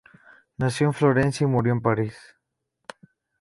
Nació 0.57 0.87
en 0.87 0.93
Florencia 0.93 1.43
y 1.45 1.47
murió 1.47 1.73
en 1.73 1.81
Pisa. 1.83 2.39